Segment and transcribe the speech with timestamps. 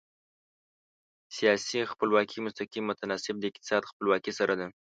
[1.37, 4.67] سیاسي خپلواکي مستقیم متناسب د اقتصادي خپلواکي سره ده.